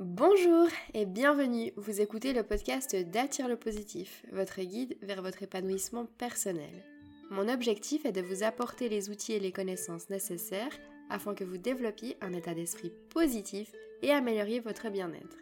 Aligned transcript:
Bonjour 0.00 0.68
et 0.94 1.06
bienvenue, 1.06 1.72
vous 1.76 2.00
écoutez 2.00 2.32
le 2.32 2.44
podcast 2.44 2.94
d'Attire 2.94 3.48
le 3.48 3.56
positif, 3.56 4.24
votre 4.30 4.60
guide 4.62 4.96
vers 5.02 5.22
votre 5.22 5.42
épanouissement 5.42 6.06
personnel. 6.18 6.84
Mon 7.30 7.48
objectif 7.48 8.06
est 8.06 8.12
de 8.12 8.20
vous 8.20 8.44
apporter 8.44 8.88
les 8.88 9.10
outils 9.10 9.32
et 9.32 9.40
les 9.40 9.50
connaissances 9.50 10.08
nécessaires 10.08 10.70
afin 11.10 11.34
que 11.34 11.42
vous 11.42 11.58
développiez 11.58 12.16
un 12.20 12.32
état 12.32 12.54
d'esprit 12.54 12.92
positif 13.10 13.72
et 14.02 14.12
amélioriez 14.12 14.60
votre 14.60 14.88
bien-être. 14.88 15.36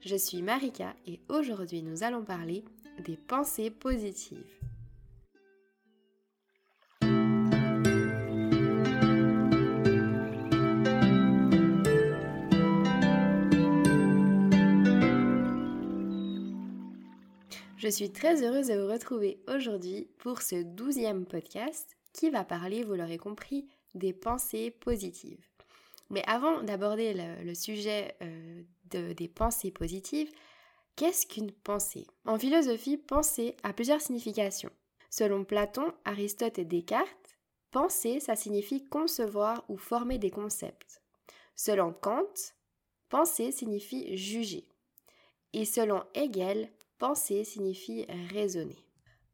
Je 0.00 0.16
suis 0.16 0.42
Marika 0.42 0.96
et 1.06 1.20
aujourd'hui 1.28 1.84
nous 1.84 2.02
allons 2.02 2.24
parler 2.24 2.64
des 3.04 3.16
pensées 3.16 3.70
positives. 3.70 4.59
Je 17.82 17.88
suis 17.88 18.12
très 18.12 18.44
heureuse 18.44 18.66
de 18.66 18.74
vous 18.74 18.92
retrouver 18.92 19.42
aujourd'hui 19.48 20.06
pour 20.18 20.42
ce 20.42 20.56
douzième 20.56 21.24
podcast 21.24 21.96
qui 22.12 22.28
va 22.28 22.44
parler, 22.44 22.84
vous 22.84 22.92
l'aurez 22.92 23.16
compris, 23.16 23.70
des 23.94 24.12
pensées 24.12 24.70
positives. 24.70 25.48
Mais 26.10 26.22
avant 26.26 26.62
d'aborder 26.62 27.14
le, 27.42 27.54
sujet 27.54 28.14
euh, 28.20 29.14
des 29.14 29.28
pensées 29.28 29.70
positives, 29.70 30.30
qu'est-ce 30.94 31.26
qu'une 31.26 31.52
pensée? 31.52 32.06
En 32.26 32.38
philosophie, 32.38 32.98
penser 32.98 33.56
a 33.62 33.72
plusieurs 33.72 34.02
significations. 34.02 34.72
Selon 35.08 35.46
Platon, 35.46 35.94
Aristote 36.04 36.58
et 36.58 36.66
Descartes, 36.66 37.38
penser, 37.70 38.20
ça 38.20 38.36
signifie 38.36 38.84
concevoir 38.90 39.64
ou 39.70 39.78
former 39.78 40.18
des 40.18 40.30
concepts. 40.30 41.00
Selon 41.56 41.94
Kant, 41.94 42.34
penser 43.08 43.52
signifie 43.52 44.18
juger. 44.18 44.68
Et 45.54 45.64
selon 45.64 46.04
Hegel, 46.12 46.70
Penser 47.00 47.44
signifie 47.44 48.04
raisonner. 48.30 48.84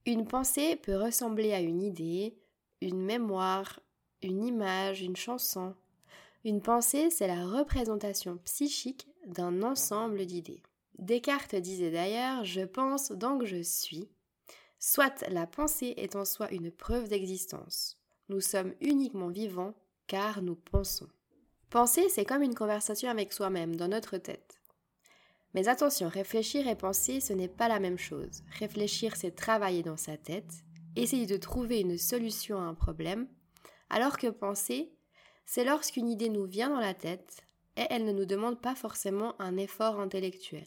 Une 0.06 0.28
pensée 0.28 0.76
peut 0.76 0.96
ressembler 0.96 1.52
à 1.52 1.58
une 1.58 1.82
idée, 1.82 2.38
une 2.80 3.02
mémoire, 3.02 3.80
une 4.22 4.44
image, 4.44 5.02
une 5.02 5.16
chanson. 5.16 5.74
Une 6.44 6.62
pensée, 6.62 7.10
c'est 7.10 7.26
la 7.26 7.44
représentation 7.44 8.38
psychique 8.44 9.08
d'un 9.26 9.64
ensemble 9.64 10.26
d'idées. 10.26 10.62
Descartes 11.00 11.56
disait 11.56 11.90
d'ailleurs 11.90 12.44
Je 12.44 12.60
pense 12.60 13.10
donc 13.10 13.44
je 13.44 13.60
suis. 13.60 14.08
Soit 14.78 15.28
la 15.28 15.48
pensée 15.48 15.94
est 15.96 16.14
en 16.14 16.24
soi 16.24 16.48
une 16.52 16.70
preuve 16.70 17.08
d'existence. 17.08 17.98
Nous 18.28 18.40
sommes 18.40 18.74
uniquement 18.80 19.28
vivants 19.28 19.74
car 20.06 20.40
nous 20.40 20.54
pensons. 20.54 21.08
Penser, 21.70 22.08
c'est 22.10 22.24
comme 22.24 22.42
une 22.42 22.54
conversation 22.54 23.10
avec 23.10 23.32
soi-même 23.32 23.74
dans 23.74 23.88
notre 23.88 24.18
tête. 24.18 24.60
Mais 25.56 25.68
attention, 25.68 26.10
réfléchir 26.10 26.68
et 26.68 26.76
penser, 26.76 27.18
ce 27.18 27.32
n'est 27.32 27.48
pas 27.48 27.66
la 27.66 27.80
même 27.80 27.96
chose. 27.96 28.42
Réfléchir, 28.58 29.16
c'est 29.16 29.34
travailler 29.34 29.82
dans 29.82 29.96
sa 29.96 30.18
tête, 30.18 30.52
essayer 30.96 31.24
de 31.24 31.38
trouver 31.38 31.80
une 31.80 31.96
solution 31.96 32.58
à 32.58 32.64
un 32.64 32.74
problème, 32.74 33.26
alors 33.88 34.18
que 34.18 34.26
penser, 34.26 34.92
c'est 35.46 35.64
lorsqu'une 35.64 36.10
idée 36.10 36.28
nous 36.28 36.44
vient 36.44 36.68
dans 36.68 36.78
la 36.78 36.92
tête 36.92 37.40
et 37.78 37.86
elle 37.88 38.04
ne 38.04 38.12
nous 38.12 38.26
demande 38.26 38.60
pas 38.60 38.74
forcément 38.74 39.34
un 39.40 39.56
effort 39.56 39.98
intellectuel. 39.98 40.66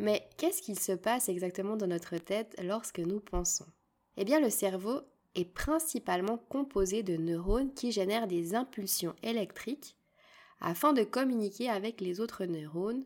Mais 0.00 0.28
qu'est-ce 0.36 0.62
qu'il 0.62 0.80
se 0.80 0.92
passe 0.92 1.28
exactement 1.28 1.76
dans 1.76 1.86
notre 1.86 2.16
tête 2.16 2.56
lorsque 2.60 2.98
nous 2.98 3.20
pensons? 3.20 3.68
Eh 4.16 4.24
bien, 4.24 4.40
le 4.40 4.50
cerveau 4.50 5.02
est 5.36 5.44
principalement 5.44 6.38
composé 6.38 7.04
de 7.04 7.16
neurones 7.16 7.72
qui 7.72 7.92
génèrent 7.92 8.26
des 8.26 8.56
impulsions 8.56 9.14
électriques 9.22 9.96
afin 10.60 10.92
de 10.92 11.04
communiquer 11.04 11.68
avec 11.68 12.00
les 12.00 12.20
autres 12.20 12.46
neurones 12.46 13.04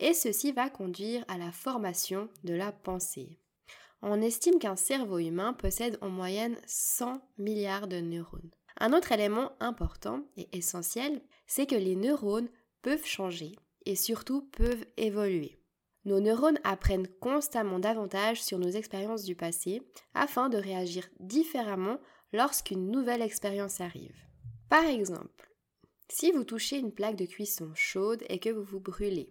et 0.00 0.14
ceci 0.14 0.52
va 0.52 0.70
conduire 0.70 1.24
à 1.28 1.38
la 1.38 1.52
formation 1.52 2.28
de 2.44 2.54
la 2.54 2.72
pensée. 2.72 3.38
On 4.02 4.20
estime 4.20 4.58
qu'un 4.58 4.76
cerveau 4.76 5.18
humain 5.18 5.52
possède 5.52 5.98
en 6.00 6.10
moyenne 6.10 6.56
100 6.66 7.20
milliards 7.38 7.88
de 7.88 8.00
neurones. 8.00 8.50
Un 8.78 8.92
autre 8.92 9.12
élément 9.12 9.52
important 9.58 10.22
et 10.36 10.48
essentiel, 10.52 11.22
c'est 11.46 11.66
que 11.66 11.74
les 11.74 11.96
neurones 11.96 12.50
peuvent 12.82 13.06
changer 13.06 13.56
et 13.86 13.96
surtout 13.96 14.42
peuvent 14.52 14.84
évoluer. 14.96 15.58
Nos 16.04 16.20
neurones 16.20 16.60
apprennent 16.62 17.08
constamment 17.20 17.78
davantage 17.78 18.42
sur 18.42 18.58
nos 18.58 18.70
expériences 18.70 19.24
du 19.24 19.34
passé 19.34 19.82
afin 20.14 20.48
de 20.48 20.58
réagir 20.58 21.08
différemment 21.18 21.98
lorsqu'une 22.32 22.90
nouvelle 22.90 23.22
expérience 23.22 23.80
arrive. 23.80 24.16
Par 24.68 24.84
exemple, 24.84 25.50
si 26.08 26.30
vous 26.30 26.44
touchez 26.44 26.78
une 26.78 26.92
plaque 26.92 27.16
de 27.16 27.26
cuisson 27.26 27.72
chaude 27.74 28.22
et 28.28 28.38
que 28.38 28.50
vous 28.50 28.62
vous 28.62 28.78
brûlez, 28.78 29.28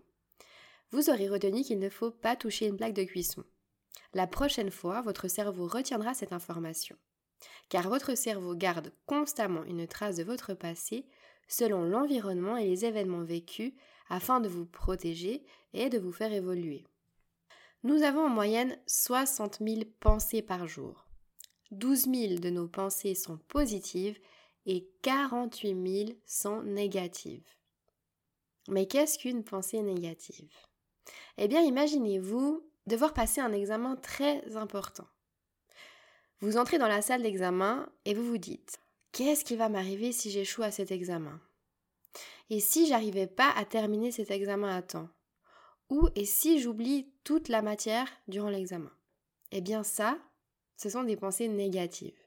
vous 0.92 1.10
aurez 1.10 1.28
retenu 1.28 1.64
qu'il 1.64 1.80
ne 1.80 1.90
faut 1.90 2.12
pas 2.12 2.36
toucher 2.36 2.68
une 2.68 2.78
plaque 2.78 2.94
de 2.94 3.04
cuisson. 3.04 3.44
La 4.14 4.28
prochaine 4.28 4.72
fois, 4.72 5.02
votre 5.02 5.28
cerveau 5.28 5.68
retiendra 5.68 6.14
cette 6.14 6.34
information. 6.34 6.96
Car 7.70 7.90
votre 7.90 8.16
cerveau 8.16 8.56
garde 8.56 8.94
constamment 9.06 9.64
une 9.64 9.88
trace 9.88 10.16
de 10.16 10.24
votre 10.24 10.54
passé 10.54 11.06
selon 11.48 11.84
l'environnement 11.84 12.58
et 12.58 12.66
les 12.66 12.86
événements 12.86 13.24
vécus 13.24 13.74
afin 14.10 14.40
de 14.40 14.48
vous 14.48 14.66
protéger 14.66 15.44
et 15.74 15.90
de 15.90 16.00
vous 16.00 16.12
faire 16.12 16.32
évoluer. 16.32 16.86
Nous 17.84 18.04
avons 18.04 18.26
en 18.26 18.30
moyenne 18.30 18.80
60 18.88 19.60
000 19.60 19.82
pensées 20.00 20.42
par 20.42 20.68
jour. 20.68 21.06
12 21.72 22.06
000 22.06 22.40
de 22.40 22.50
nos 22.50 22.68
pensées 22.68 23.16
sont 23.16 23.38
positives 23.38 24.18
et 24.66 24.90
48 25.02 26.06
000 26.08 26.20
sont 26.26 26.64
négatives. 26.64 27.48
Mais 28.68 28.88
qu'est-ce 28.88 29.20
qu'une 29.20 29.44
pensée 29.44 29.82
négative? 29.82 30.56
Eh 31.38 31.48
bien, 31.48 31.62
imaginez-vous 31.62 32.64
devoir 32.88 33.14
passer 33.14 33.42
un 33.42 33.52
examen 33.52 33.96
très 33.96 34.56
important. 34.56 35.08
Vous 36.40 36.58
entrez 36.58 36.78
dans 36.78 36.88
la 36.88 37.02
salle 37.02 37.24
d'examen 37.24 37.90
et 38.06 38.14
vous 38.14 38.26
vous 38.26 38.38
dites 38.38 38.80
Qu'est-ce 39.12 39.46
qui 39.46 39.56
va 39.56 39.70
m'arriver 39.70 40.12
si 40.12 40.30
j'échoue 40.30 40.64
à 40.64 40.72
cet 40.72 40.92
examen? 40.92 41.40
Et 42.50 42.60
si 42.60 42.88
j'arrivais 42.88 43.28
pas 43.28 43.52
à 43.56 43.66
terminer 43.66 44.12
cet 44.12 44.30
examen 44.32 44.76
à 44.76 44.82
temps? 44.82 45.10
Ou 45.90 46.10
et 46.16 46.26
si 46.26 46.60
j'oublie 46.60 47.14
toute 47.24 47.48
la 47.48 47.62
matière 47.62 48.08
durant 48.28 48.50
l'examen? 48.50 48.92
Eh 49.52 49.62
bien 49.62 49.84
ça, 49.84 50.18
ce 50.78 50.90
sont 50.90 51.04
des 51.04 51.16
pensées 51.16 51.48
négatives. 51.48 52.20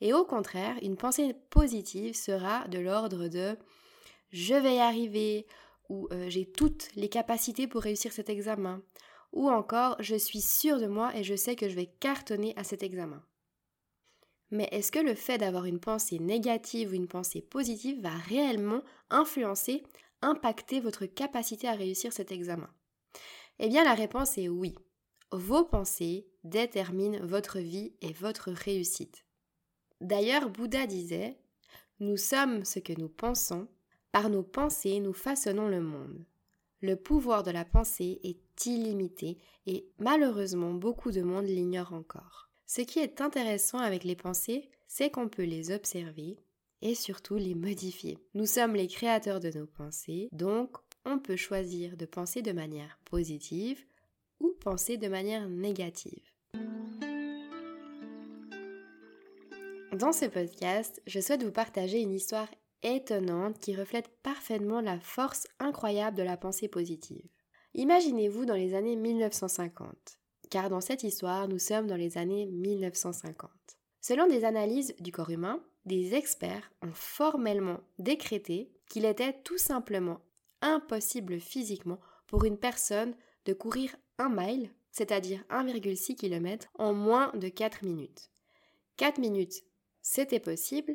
Et 0.00 0.12
au 0.12 0.24
contraire, 0.24 0.76
une 0.82 0.96
pensée 0.96 1.34
positive 1.50 2.14
sera 2.14 2.66
de 2.68 2.78
l'ordre 2.78 3.28
de 3.28 3.56
je 4.30 4.54
vais 4.54 4.76
y 4.76 4.80
arriver, 4.80 5.46
ou 5.88 6.08
euh, 6.12 6.28
j'ai 6.28 6.50
toutes 6.50 6.90
les 6.94 7.08
capacités 7.08 7.66
pour 7.66 7.82
réussir 7.82 8.12
cet 8.12 8.30
examen, 8.30 8.82
ou 9.32 9.50
encore 9.50 9.96
je 10.00 10.16
suis 10.16 10.40
sûre 10.40 10.80
de 10.80 10.86
moi 10.86 11.14
et 11.16 11.24
je 11.24 11.34
sais 11.34 11.56
que 11.56 11.68
je 11.68 11.74
vais 11.74 11.86
cartonner 12.00 12.54
à 12.56 12.64
cet 12.64 12.82
examen. 12.82 13.22
Mais 14.50 14.68
est-ce 14.70 14.92
que 14.92 15.00
le 15.00 15.14
fait 15.14 15.38
d'avoir 15.38 15.64
une 15.64 15.80
pensée 15.80 16.18
négative 16.18 16.90
ou 16.90 16.94
une 16.94 17.08
pensée 17.08 17.42
positive 17.42 18.00
va 18.00 18.14
réellement 18.14 18.82
influencer, 19.10 19.82
impacter 20.22 20.80
votre 20.80 21.06
capacité 21.06 21.66
à 21.68 21.72
réussir 21.72 22.12
cet 22.12 22.30
examen? 22.30 22.70
Eh 23.58 23.68
bien 23.68 23.84
la 23.84 23.94
réponse 23.94 24.38
est 24.38 24.48
oui. 24.48 24.74
Vos 25.32 25.64
pensées 25.64 26.28
déterminent 26.44 27.26
votre 27.26 27.58
vie 27.58 27.94
et 28.00 28.12
votre 28.12 28.52
réussite. 28.52 29.24
D'ailleurs, 30.00 30.50
Bouddha 30.50 30.86
disait 30.86 31.38
Nous 31.98 32.16
sommes 32.16 32.64
ce 32.64 32.78
que 32.78 32.92
nous 32.92 33.08
pensons 33.08 33.68
par 34.14 34.30
nos 34.30 34.44
pensées, 34.44 35.00
nous 35.00 35.12
façonnons 35.12 35.66
le 35.66 35.80
monde. 35.80 36.24
Le 36.80 36.94
pouvoir 36.94 37.42
de 37.42 37.50
la 37.50 37.64
pensée 37.64 38.20
est 38.22 38.64
illimité 38.64 39.38
et 39.66 39.88
malheureusement 39.98 40.72
beaucoup 40.72 41.10
de 41.10 41.22
monde 41.22 41.46
l'ignore 41.46 41.92
encore. 41.92 42.48
Ce 42.64 42.80
qui 42.80 43.00
est 43.00 43.20
intéressant 43.20 43.78
avec 43.78 44.04
les 44.04 44.14
pensées, 44.14 44.70
c'est 44.86 45.10
qu'on 45.10 45.28
peut 45.28 45.42
les 45.42 45.72
observer 45.72 46.36
et 46.80 46.94
surtout 46.94 47.34
les 47.34 47.56
modifier. 47.56 48.16
Nous 48.34 48.46
sommes 48.46 48.76
les 48.76 48.86
créateurs 48.86 49.40
de 49.40 49.50
nos 49.50 49.66
pensées, 49.66 50.28
donc 50.30 50.76
on 51.04 51.18
peut 51.18 51.34
choisir 51.34 51.96
de 51.96 52.06
penser 52.06 52.40
de 52.40 52.52
manière 52.52 53.00
positive 53.06 53.84
ou 54.38 54.54
penser 54.60 54.96
de 54.96 55.08
manière 55.08 55.48
négative. 55.48 56.22
Dans 59.92 60.12
ce 60.12 60.26
podcast, 60.26 61.02
je 61.08 61.18
souhaite 61.18 61.42
vous 61.42 61.50
partager 61.50 62.00
une 62.00 62.12
histoire 62.12 62.48
étonnante 62.84 63.58
qui 63.58 63.74
reflète 63.74 64.08
parfaitement 64.22 64.80
la 64.80 65.00
force 65.00 65.46
incroyable 65.58 66.16
de 66.16 66.22
la 66.22 66.36
pensée 66.36 66.68
positive. 66.68 67.26
Imaginez-vous 67.74 68.44
dans 68.44 68.54
les 68.54 68.74
années 68.74 68.94
1950, 68.94 70.20
car 70.50 70.70
dans 70.70 70.80
cette 70.80 71.02
histoire, 71.02 71.48
nous 71.48 71.58
sommes 71.58 71.88
dans 71.88 71.96
les 71.96 72.18
années 72.18 72.46
1950. 72.46 73.50
Selon 74.00 74.28
des 74.28 74.44
analyses 74.44 74.94
du 75.00 75.10
corps 75.10 75.30
humain, 75.30 75.60
des 75.86 76.14
experts 76.14 76.70
ont 76.82 76.92
formellement 76.92 77.80
décrété 77.98 78.70
qu'il 78.88 79.04
était 79.04 79.40
tout 79.44 79.58
simplement 79.58 80.20
impossible 80.60 81.40
physiquement 81.40 81.98
pour 82.26 82.44
une 82.44 82.58
personne 82.58 83.14
de 83.44 83.52
courir 83.52 83.96
un 84.18 84.28
mile, 84.28 84.70
c'est-à-dire 84.92 85.42
1,6 85.50 86.14
km, 86.16 86.68
en 86.78 86.94
moins 86.94 87.32
de 87.34 87.48
4 87.48 87.84
minutes. 87.84 88.30
4 88.96 89.18
minutes, 89.18 89.64
c'était 90.00 90.40
possible, 90.40 90.94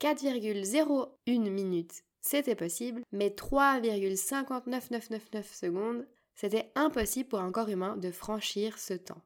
4,01 0.00 1.50
minutes, 1.50 2.04
c'était 2.20 2.54
possible, 2.54 3.02
mais 3.10 3.30
3,59999 3.30 5.54
secondes, 5.54 6.06
c'était 6.34 6.70
impossible 6.74 7.28
pour 7.28 7.40
un 7.40 7.50
corps 7.50 7.68
humain 7.68 7.96
de 7.96 8.10
franchir 8.10 8.78
ce 8.78 8.94
temps. 8.94 9.22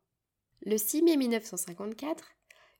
Le 0.62 0.78
6 0.78 1.02
mai 1.02 1.16
1954, 1.16 2.24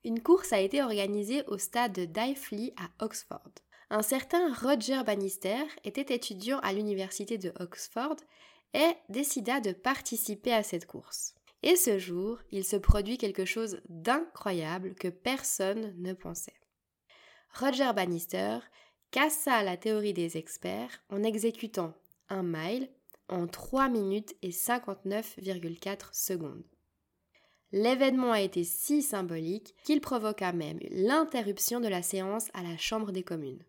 une 0.04 0.22
course 0.22 0.52
a 0.52 0.60
été 0.60 0.82
organisée 0.82 1.42
au 1.48 1.58
stade 1.58 1.92
de 1.92 2.04
Dyfley 2.04 2.72
à 2.76 3.04
Oxford. 3.04 3.52
Un 3.90 4.02
certain 4.02 4.54
Roger 4.54 5.02
Bannister 5.04 5.64
était 5.84 6.14
étudiant 6.14 6.60
à 6.60 6.72
l'université 6.72 7.36
de 7.36 7.52
Oxford 7.60 8.16
et 8.74 8.92
décida 9.08 9.60
de 9.60 9.72
participer 9.72 10.52
à 10.52 10.62
cette 10.62 10.86
course. 10.86 11.34
Et 11.62 11.76
ce 11.76 11.98
jour, 11.98 12.38
il 12.50 12.64
se 12.64 12.76
produit 12.76 13.18
quelque 13.18 13.44
chose 13.44 13.80
d'incroyable 13.88 14.94
que 14.94 15.08
personne 15.08 15.94
ne 15.98 16.14
pensait. 16.14 16.61
Roger 17.54 17.93
Bannister 17.94 18.58
cassa 19.10 19.62
la 19.62 19.76
théorie 19.76 20.14
des 20.14 20.37
experts 20.37 21.02
en 21.10 21.22
exécutant 21.22 21.94
un 22.28 22.43
mile 22.43 22.88
en 23.28 23.46
3 23.46 23.88
minutes 23.88 24.34
et 24.43 24.50
59,4 24.50 26.08
secondes. 26.12 26.64
L'événement 27.72 28.32
a 28.32 28.40
été 28.40 28.64
si 28.64 29.02
symbolique 29.02 29.75
qu'il 29.84 30.00
provoqua 30.00 30.52
même 30.52 30.78
l'interruption 30.90 31.81
de 31.81 31.88
la 31.88 32.02
séance 32.02 32.49
à 32.54 32.62
la 32.62 32.76
Chambre 32.76 33.12
des 33.12 33.22
communes. 33.22 33.64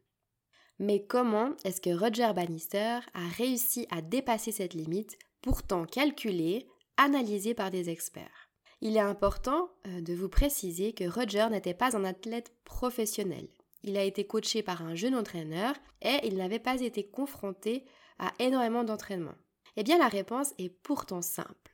Mais 0.80 1.06
comment 1.06 1.52
est-ce 1.64 1.82
que 1.82 1.96
Roger 1.96 2.32
Bannister 2.34 3.00
a 3.14 3.28
réussi 3.38 3.88
à 3.92 4.02
dépasser 4.02 4.52
cette 4.52 4.74
limite, 4.74 5.18
pourtant 5.42 5.86
calculée, 5.86 6.68
analysée 6.98 7.54
par 7.54 7.70
des 7.70 7.90
experts? 7.90 8.50
Il 8.82 8.98
est 8.98 9.02
important 9.02 9.70
euh, 9.88 10.02
de 10.02 10.14
vous 10.14 10.28
préciser 10.28 10.94
que 10.94 11.08
Roger 11.08 11.48
n'était 11.50 11.74
pas 11.74 11.96
un 11.96 12.04
athlète 12.04 12.52
professionnel. 12.66 13.48
Il 13.84 13.98
a 13.98 14.04
été 14.04 14.26
coaché 14.26 14.64
par 14.64 14.82
un 14.82 14.96
jeune 14.96 15.16
entraîneur 15.16 15.76
et 16.02 16.20
il 16.26 16.38
n'avait 16.38 16.60
pas 16.60 16.82
été 16.82 17.04
confronté 17.04 17.86
à 18.18 18.32
énormément 18.40 18.84
d'entraînement. 18.84 19.36
Eh 19.76 19.84
bien 19.84 19.98
la 19.98 20.08
réponse 20.08 20.54
est 20.58 20.70
pourtant 20.70 21.22
simple 21.22 21.74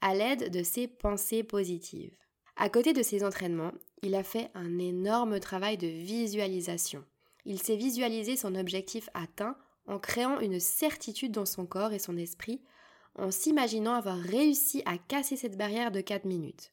à 0.00 0.14
l'aide 0.14 0.50
de 0.50 0.62
ses 0.62 0.86
pensées 0.86 1.42
positives. 1.42 2.14
À 2.56 2.68
côté 2.68 2.92
de 2.92 3.02
ses 3.02 3.24
entraînements, 3.24 3.72
il 4.02 4.14
a 4.14 4.22
fait 4.22 4.50
un 4.54 4.78
énorme 4.78 5.40
travail 5.40 5.76
de 5.76 5.86
visualisation. 5.86 7.04
Il 7.44 7.60
s'est 7.60 7.76
visualisé 7.76 8.36
son 8.36 8.54
objectif 8.54 9.08
atteint 9.14 9.56
en 9.86 9.98
créant 9.98 10.40
une 10.40 10.60
certitude 10.60 11.32
dans 11.32 11.46
son 11.46 11.66
corps 11.66 11.92
et 11.92 11.98
son 11.98 12.16
esprit, 12.16 12.60
en 13.14 13.30
s'imaginant 13.30 13.94
avoir 13.94 14.18
réussi 14.18 14.82
à 14.84 14.98
casser 14.98 15.36
cette 15.36 15.56
barrière 15.56 15.90
de 15.90 16.00
4 16.00 16.24
minutes. 16.24 16.72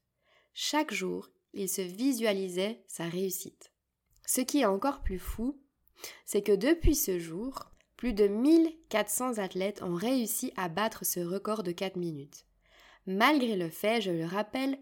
Chaque 0.54 0.94
jour, 0.94 1.30
il 1.54 1.70
se 1.70 1.82
visualisait 1.82 2.84
sa 2.88 3.06
réussite. 3.06 3.73
Ce 4.34 4.42
qui 4.42 4.62
est 4.62 4.66
encore 4.66 5.02
plus 5.02 5.20
fou, 5.20 5.60
c'est 6.26 6.42
que 6.42 6.56
depuis 6.56 6.96
ce 6.96 7.20
jour, 7.20 7.72
plus 7.98 8.14
de 8.14 8.28
1400 8.28 9.38
athlètes 9.38 9.84
ont 9.84 9.96
réussi 9.96 10.54
à 10.56 10.70
battre 10.70 11.06
ce 11.06 11.20
record 11.20 11.64
de 11.64 11.72
4 11.72 11.98
minutes 11.98 12.46
malgré 13.06 13.56
le 13.56 13.70
fait, 13.70 14.02
je 14.02 14.12
le 14.12 14.26
rappelle, 14.26 14.78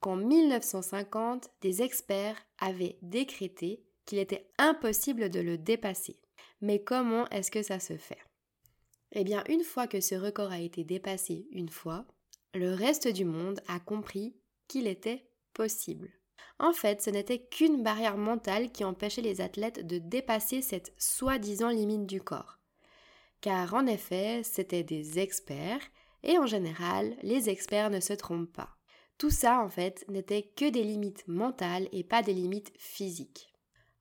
qu'en 0.00 0.16
1950, 0.16 1.50
des 1.60 1.82
experts 1.82 2.36
avaient 2.58 2.98
décrété 3.02 3.84
qu'il 4.06 4.18
était 4.18 4.48
impossible 4.58 5.28
de 5.28 5.40
le 5.40 5.58
dépasser. 5.58 6.18
Mais 6.60 6.82
comment 6.82 7.28
est-ce 7.28 7.50
que 7.50 7.62
ça 7.62 7.78
se 7.78 7.96
fait? 7.96 8.18
Eh 9.12 9.24
bien, 9.24 9.42
une 9.48 9.64
fois 9.64 9.86
que 9.86 10.00
ce 10.00 10.14
record 10.14 10.50
a 10.50 10.60
été 10.60 10.84
dépassé 10.84 11.46
une 11.52 11.68
fois, 11.68 12.06
le 12.54 12.72
reste 12.72 13.08
du 13.08 13.24
monde 13.24 13.60
a 13.68 13.80
compris 13.80 14.36
qu'il 14.66 14.86
était 14.86 15.28
possible. 15.52 16.10
En 16.58 16.72
fait, 16.72 17.00
ce 17.02 17.10
n'était 17.10 17.38
qu'une 17.38 17.82
barrière 17.82 18.16
mentale 18.16 18.72
qui 18.72 18.84
empêchait 18.84 19.22
les 19.22 19.40
athlètes 19.40 19.86
de 19.86 19.98
dépasser 19.98 20.60
cette 20.60 20.92
soi-disant 20.98 21.68
limite 21.68 22.06
du 22.06 22.20
corps. 22.20 22.58
Car 23.40 23.74
en 23.74 23.86
effet, 23.86 24.42
c'étaient 24.42 24.82
des 24.82 25.20
experts 25.20 25.82
et 26.24 26.38
en 26.38 26.46
général, 26.46 27.16
les 27.22 27.48
experts 27.48 27.90
ne 27.90 28.00
se 28.00 28.12
trompent 28.12 28.52
pas. 28.52 28.76
Tout 29.18 29.30
ça, 29.30 29.60
en 29.60 29.68
fait, 29.68 30.04
n'était 30.08 30.42
que 30.42 30.68
des 30.68 30.82
limites 30.82 31.26
mentales 31.28 31.88
et 31.92 32.04
pas 32.04 32.22
des 32.22 32.34
limites 32.34 32.72
physiques. 32.76 33.52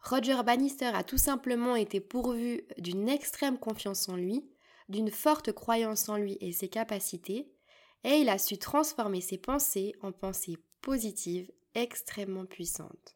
Roger 0.02 0.42
Bannister 0.44 0.92
a 0.94 1.04
tout 1.04 1.18
simplement 1.18 1.76
été 1.76 2.00
pourvu 2.00 2.64
d'une 2.78 3.10
extrême 3.10 3.58
confiance 3.58 4.08
en 4.10 4.16
lui, 4.16 4.50
d'une 4.90 5.12
forte 5.12 5.52
croyance 5.52 6.08
en 6.08 6.18
lui 6.18 6.38
et 6.40 6.54
ses 6.54 6.70
capacités, 6.70 7.52
et 8.04 8.18
il 8.18 8.30
a 8.30 8.38
su 8.38 8.58
transformer 8.58 9.22
ses 9.22 9.38
pensées 9.38 9.94
en 10.02 10.12
pensées 10.12 10.58
positives 10.82 11.52
extrêmement 11.78 12.46
puissantes. 12.46 13.16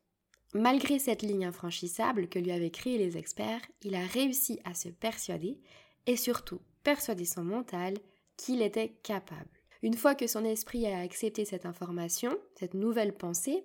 Malgré 0.53 0.99
cette 0.99 1.23
ligne 1.23 1.45
infranchissable 1.45 2.29
que 2.29 2.39
lui 2.39 2.51
avaient 2.51 2.71
créée 2.71 2.97
les 2.97 3.17
experts, 3.17 3.61
il 3.81 3.95
a 3.95 4.05
réussi 4.05 4.59
à 4.63 4.73
se 4.73 4.89
persuader, 4.89 5.59
et 6.05 6.15
surtout 6.15 6.61
persuader 6.83 7.25
son 7.25 7.43
mental, 7.43 7.95
qu'il 8.37 8.61
était 8.61 8.89
capable. 9.03 9.49
Une 9.81 9.95
fois 9.95 10.13
que 10.13 10.27
son 10.27 10.45
esprit 10.45 10.85
a 10.87 10.99
accepté 10.99 11.45
cette 11.45 11.65
information, 11.65 12.37
cette 12.55 12.73
nouvelle 12.73 13.15
pensée, 13.15 13.63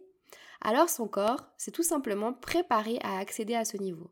alors 0.61 0.89
son 0.89 1.09
corps 1.09 1.45
s'est 1.59 1.71
tout 1.71 1.83
simplement 1.83 2.33
préparé 2.33 2.99
à 3.03 3.19
accéder 3.19 3.55
à 3.55 3.65
ce 3.65 3.77
niveau. 3.77 4.11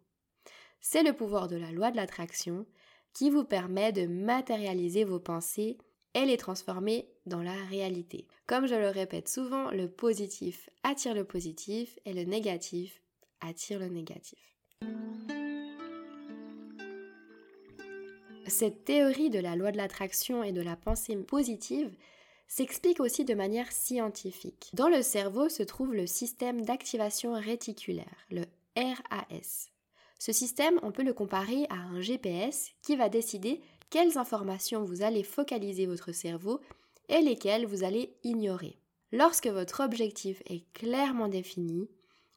C'est 0.81 1.03
le 1.03 1.15
pouvoir 1.15 1.49
de 1.49 1.57
la 1.57 1.73
loi 1.73 1.91
de 1.91 1.97
l'attraction 1.97 2.67
qui 3.15 3.31
vous 3.31 3.45
permet 3.45 3.93
de 3.93 4.07
matérialiser 4.07 5.05
vos 5.05 5.21
pensées 5.21 5.79
et 6.15 6.27
les 6.27 6.37
transformer 6.37 7.09
dans 7.27 7.43
la 7.43 7.57
réalité. 7.71 8.27
Comme 8.47 8.67
je 8.67 8.75
le 8.75 8.89
répète 8.89 9.29
souvent, 9.29 9.71
le 9.71 9.89
positif 9.89 10.69
attire 10.83 11.15
le 11.15 11.25
positif 11.25 11.99
et 12.05 12.13
le 12.13 12.25
négatif 12.25 13.01
attire 13.41 13.79
le 13.79 13.89
négatif. 13.89 14.39
Cette 18.47 18.85
théorie 18.85 19.31
de 19.31 19.39
la 19.39 19.57
loi 19.57 19.73
de 19.73 19.79
l'attraction 19.79 20.43
et 20.43 20.53
de 20.53 20.61
la 20.61 20.77
pensée 20.77 21.17
positive 21.17 21.91
s'explique 22.47 23.01
aussi 23.01 23.25
de 23.25 23.35
manière 23.35 23.73
scientifique. 23.73 24.71
Dans 24.75 24.89
le 24.89 25.03
cerveau 25.03 25.49
se 25.49 25.63
trouve 25.63 25.95
le 25.95 26.07
système 26.07 26.63
d'activation 26.65 27.33
réticulaire, 27.33 28.27
le 28.31 28.45
RAS. 28.77 29.71
Ce 30.19 30.33
système, 30.33 30.79
on 30.83 30.93
peut 30.93 31.03
le 31.03 31.15
comparer 31.15 31.67
à 31.71 31.77
un 31.77 32.01
GPS 32.01 32.71
qui 32.83 32.97
va 32.97 33.09
décider 33.09 33.61
quelles 33.91 34.19
informations 34.19 34.85
vous 34.85 35.03
allez 35.03 35.23
focaliser 35.23 35.87
votre 35.87 36.13
cerveau 36.13 36.61
et 37.09 37.21
lesquelles 37.21 37.67
vous 37.67 37.85
allez 37.85 38.15
ignorer. 38.23 38.79
Lorsque 39.13 39.47
votre 39.47 39.85
objectif 39.85 40.43
est 40.47 40.65
clairement 40.73 41.29
défini, 41.29 41.89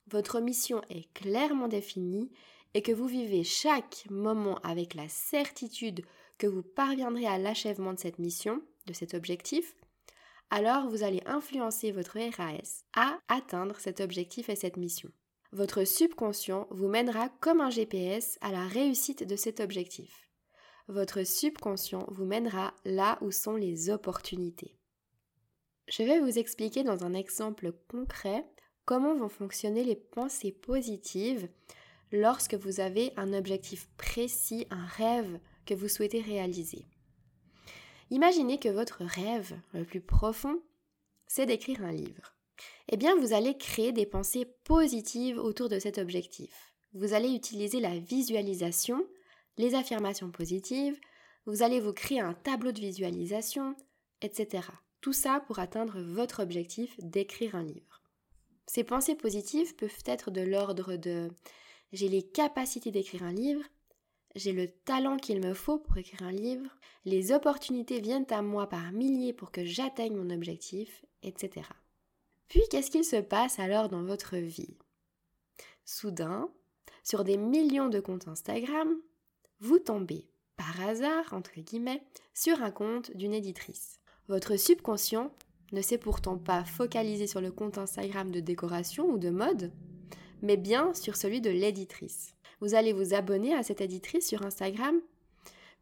votre 0.10 0.40
mission 0.40 0.82
est 0.90 1.12
clairement 1.14 1.68
définie 1.68 2.30
et 2.74 2.82
que 2.82 2.92
vous 2.92 3.08
vivez 3.08 3.44
chaque 3.44 4.06
moment 4.10 4.60
avec 4.64 4.94
la 4.94 5.10
certitude 5.10 6.06
que 6.38 6.48
vous 6.48 6.64
parviendrez 6.64 7.26
à 7.26 7.38
l'achèvement 7.38 7.94
de 7.94 8.00
cette 8.00 8.20
mission, 8.20 8.62
de 8.86 8.94
cet 8.94 9.14
objectif, 9.14 9.76
alors 10.50 10.88
vous 10.88 11.04
allez 11.04 11.22
influencer 11.26 11.92
votre 11.92 12.18
RAS 12.18 12.84
à 12.96 13.18
atteindre 13.28 13.80
cet 13.80 14.00
objectif 14.00 14.50
et 14.50 14.56
cette 14.56 14.78
mission. 14.78 15.10
Votre 15.52 15.84
subconscient 15.84 16.68
vous 16.72 16.88
mènera 16.88 17.30
comme 17.40 17.62
un 17.62 17.70
GPS 17.70 18.38
à 18.42 18.52
la 18.52 18.66
réussite 18.66 19.24
de 19.24 19.36
cet 19.36 19.60
objectif. 19.60 20.27
Votre 20.88 21.24
subconscient 21.24 22.06
vous 22.10 22.26
mènera 22.26 22.74
là 22.86 23.18
où 23.22 23.32
sont 23.32 23.56
les 23.56 23.90
opportunités. 23.90 24.78
Je 25.88 26.04
vais 26.04 26.20
vous 26.20 26.38
expliquer 26.40 26.84
dans 26.84 27.04
un 27.04 27.14
exemple 27.14 27.74
concret 27.90 28.46
comment 28.86 29.16
vont 29.16 29.30
fonctionner 29.30 29.84
les 29.84 29.96
pensées 29.96 30.52
positives 30.52 31.50
lorsque 32.12 32.56
vous 32.56 32.80
avez 32.80 33.12
un 33.18 33.34
objectif 33.34 33.90
précis, 33.98 34.66
un 34.70 34.86
rêve 34.86 35.40
que 35.66 35.74
vous 35.74 35.90
souhaitez 35.90 36.22
réaliser. 36.22 36.86
Imaginez 38.10 38.58
que 38.60 38.70
votre 38.70 39.04
rêve 39.04 39.60
le 39.74 39.84
plus 39.84 40.02
profond, 40.02 40.62
c'est 41.28 41.46
d'écrire 41.46 41.84
un 41.84 41.92
livre. 41.92 42.34
Eh 42.90 42.98
bien, 42.98 43.18
vous 43.18 43.34
allez 43.34 43.58
créer 43.58 43.92
des 43.92 44.06
pensées 44.06 44.46
positives 44.64 45.38
autour 45.38 45.68
de 45.68 45.80
cet 45.80 45.98
objectif. 45.98 46.74
Vous 46.94 47.14
allez 47.14 47.34
utiliser 47.34 47.82
la 47.82 48.00
visualisation, 48.00 49.06
les 49.58 49.76
affirmations 49.76 50.32
positives, 50.32 51.00
vous 51.46 51.64
allez 51.64 51.80
vous 51.80 51.94
créer 51.94 52.20
un 52.20 52.34
tableau 52.34 52.72
de 52.72 52.80
visualisation, 52.80 53.76
etc. 54.22 54.68
Tout 55.02 55.14
ça 55.14 55.40
pour 55.48 55.60
atteindre 55.60 56.02
votre 56.02 56.42
objectif 56.42 56.96
d'écrire 57.00 57.56
un 57.56 57.64
livre. 57.64 58.02
Ces 58.66 58.84
pensées 58.84 59.16
positives 59.16 59.76
peuvent 59.76 60.04
être 60.06 60.30
de 60.30 60.42
l'ordre 60.42 60.98
de 60.98 61.30
j'ai 61.94 62.10
les 62.10 62.24
capacités 62.24 62.92
d'écrire 62.92 63.24
un 63.24 63.32
livre, 63.32 63.64
j'ai 64.36 64.52
le 64.52 64.68
talent 64.68 65.18
qu'il 65.18 65.40
me 65.40 65.54
faut 65.54 65.80
pour 65.80 65.98
écrire 65.98 66.24
un 66.24 66.34
livre, 66.34 66.70
les 67.06 67.32
opportunités 67.32 68.02
viennent 68.02 68.28
à 68.30 68.42
moi 68.42 68.68
par 68.68 68.92
milliers 68.92 69.34
pour 69.34 69.52
que 69.52 69.64
j'atteigne 69.64 70.18
mon 70.18 70.30
objectif, 70.30 71.06
etc. 71.24 71.66
Puis 72.50 72.62
qu'est-ce 72.70 72.92
qu'il 72.92 73.06
se 73.06 73.22
passe 73.22 73.60
alors 73.60 73.88
dans 73.88 74.04
votre 74.04 74.36
vie? 74.36 74.78
Soudain, 75.86 76.50
sur 77.04 77.24
des 77.24 77.38
millions 77.38 77.88
de 77.88 78.02
comptes 78.02 78.28
Instagram, 78.28 78.98
vous 79.60 79.80
tombez, 79.80 80.26
par 80.56 80.82
hasard, 80.88 81.34
entre 81.34 81.60
guillemets, 81.60 82.04
sur 82.34 82.62
un 82.62 82.72
compte 82.72 83.16
d'une 83.16 83.34
éditrice. 83.34 84.00
Votre 84.28 84.58
subconscient 84.58 85.32
ne 85.72 85.82
s'est 85.82 85.98
pourtant 85.98 86.38
pas 86.38 86.64
focalisé 86.64 87.28
sur 87.28 87.42
le 87.42 87.52
compte 87.52 87.78
Instagram 87.78 88.32
de 88.32 88.40
décoration 88.40 89.10
ou 89.10 89.18
de 89.18 89.30
mode, 89.30 89.72
mais 90.42 90.58
bien 90.58 90.94
sur 90.94 91.16
celui 91.16 91.42
de 91.42 91.50
l'éditrice. 91.50 92.36
Vous 92.60 92.76
allez 92.76 92.94
vous 92.94 93.14
abonner 93.14 93.54
à 93.54 93.64
cette 93.64 93.82
éditrice 93.82 94.28
sur 94.28 94.44
Instagram. 94.44 95.00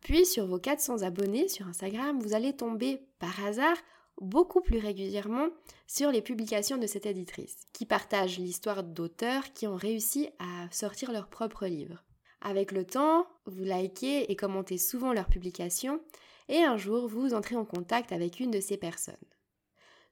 Puis 0.01 0.25
sur 0.25 0.45
vos 0.45 0.59
400 0.59 1.01
abonnés 1.01 1.47
sur 1.47 1.67
Instagram, 1.67 2.19
vous 2.19 2.33
allez 2.33 2.53
tomber 2.53 3.01
par 3.19 3.45
hasard 3.45 3.77
beaucoup 4.21 4.61
plus 4.61 4.77
régulièrement 4.77 5.49
sur 5.87 6.11
les 6.11 6.21
publications 6.21 6.77
de 6.77 6.87
cette 6.87 7.05
éditrice, 7.05 7.57
qui 7.73 7.85
partage 7.85 8.39
l'histoire 8.39 8.83
d'auteurs 8.83 9.51
qui 9.53 9.67
ont 9.67 9.75
réussi 9.75 10.29
à 10.39 10.71
sortir 10.71 11.11
leur 11.11 11.27
propre 11.27 11.65
livre. 11.65 12.03
Avec 12.45 12.71
le 12.71 12.85
temps, 12.85 13.25
vous 13.47 13.63
likez 13.63 14.31
et 14.31 14.35
commentez 14.35 14.77
souvent 14.77 15.13
leurs 15.13 15.29
publications, 15.29 15.99
et 16.47 16.61
un 16.61 16.77
jour 16.77 17.07
vous 17.07 17.33
entrez 17.33 17.55
en 17.55 17.65
contact 17.65 18.11
avec 18.11 18.39
une 18.39 18.51
de 18.51 18.59
ces 18.59 18.77
personnes. 18.77 19.15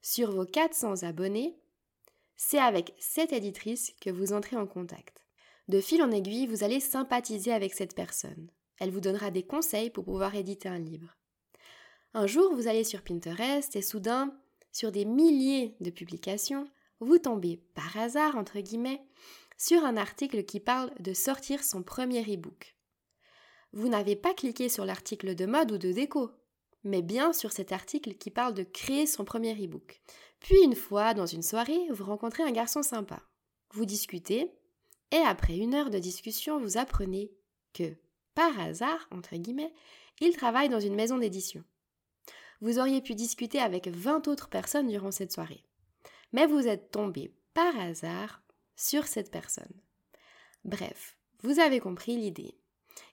Sur 0.01 0.31
vos 0.31 0.43
400 0.43 1.03
abonnés, 1.03 1.55
c'est 2.35 2.57
avec 2.57 2.95
cette 2.97 3.33
éditrice 3.33 3.93
que 4.01 4.09
vous 4.09 4.33
entrez 4.33 4.55
en 4.55 4.65
contact. 4.65 5.23
De 5.67 5.79
fil 5.79 6.01
en 6.01 6.09
aiguille, 6.09 6.47
vous 6.47 6.63
allez 6.63 6.79
sympathiser 6.79 7.53
avec 7.53 7.75
cette 7.75 7.93
personne. 7.93 8.49
Elle 8.79 8.89
vous 8.89 8.99
donnera 8.99 9.29
des 9.29 9.43
conseils 9.43 9.91
pour 9.91 10.03
pouvoir 10.03 10.33
éditer 10.33 10.67
un 10.67 10.79
livre. 10.79 11.15
Un 12.15 12.25
jour, 12.25 12.55
vous 12.55 12.67
allez 12.67 12.83
sur 12.83 13.03
Pinterest 13.03 13.75
et 13.75 13.83
soudain, 13.83 14.35
sur 14.71 14.91
des 14.91 15.05
milliers 15.05 15.75
de 15.81 15.91
publications, 15.91 16.67
vous 16.99 17.19
tombez 17.19 17.61
par 17.75 17.95
hasard, 17.97 18.37
entre 18.37 18.59
guillemets, 18.59 19.01
sur 19.57 19.83
un 19.83 19.97
article 19.97 20.43
qui 20.43 20.59
parle 20.59 20.91
de 20.99 21.13
sortir 21.13 21.63
son 21.63 21.83
premier 21.83 22.21
e-book. 22.21 22.75
Vous 23.71 23.87
n'avez 23.87 24.15
pas 24.15 24.33
cliqué 24.33 24.69
sur 24.69 24.85
l'article 24.85 25.35
de 25.35 25.45
mode 25.45 25.71
ou 25.71 25.77
de 25.77 25.91
déco, 25.91 26.31
mais 26.83 27.01
bien 27.01 27.33
sur 27.33 27.51
cet 27.51 27.71
article 27.71 28.15
qui 28.15 28.29
parle 28.29 28.53
de 28.53 28.63
créer 28.63 29.07
son 29.07 29.25
premier 29.25 29.53
e-book. 29.53 30.01
Puis 30.39 30.61
une 30.63 30.75
fois, 30.75 31.13
dans 31.13 31.25
une 31.25 31.41
soirée, 31.41 31.87
vous 31.89 32.05
rencontrez 32.05 32.43
un 32.43 32.51
garçon 32.51 32.83
sympa. 32.83 33.21
Vous 33.73 33.85
discutez, 33.85 34.51
et 35.11 35.17
après 35.17 35.57
une 35.57 35.73
heure 35.73 35.89
de 35.89 35.99
discussion, 35.99 36.59
vous 36.59 36.77
apprenez 36.77 37.31
que, 37.73 37.95
par 38.35 38.59
hasard, 38.59 39.07
entre 39.11 39.35
guillemets, 39.35 39.73
il 40.21 40.35
travaille 40.35 40.69
dans 40.69 40.79
une 40.79 40.95
maison 40.95 41.17
d'édition 41.17 41.63
vous 42.63 42.79
auriez 42.79 43.01
pu 43.01 43.13
discuter 43.13 43.59
avec 43.59 43.89
20 43.89 44.29
autres 44.29 44.47
personnes 44.47 44.87
durant 44.87 45.11
cette 45.11 45.33
soirée. 45.33 45.65
Mais 46.31 46.47
vous 46.47 46.65
êtes 46.65 46.91
tombé 46.91 47.35
par 47.53 47.77
hasard 47.77 48.41
sur 48.75 49.05
cette 49.07 49.31
personne. 49.31 49.73
Bref, 50.65 51.17
vous 51.41 51.59
avez 51.59 51.79
compris 51.79 52.15
l'idée. 52.17 52.57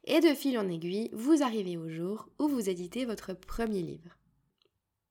Et 0.05 0.21
de 0.21 0.35
fil 0.35 0.59
en 0.59 0.69
aiguille, 0.69 1.11
vous 1.13 1.43
arrivez 1.43 1.77
au 1.77 1.89
jour 1.89 2.29
où 2.39 2.49
vous 2.49 2.69
éditez 2.69 3.05
votre 3.05 3.33
premier 3.35 3.83
livre. 3.83 4.17